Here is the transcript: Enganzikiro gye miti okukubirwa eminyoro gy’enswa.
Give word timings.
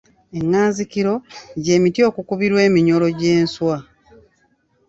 Enganzikiro 0.39 1.13
gye 1.63 1.75
miti 1.83 2.01
okukubirwa 2.09 2.59
eminyoro 2.67 3.07
gy’enswa. 3.19 3.77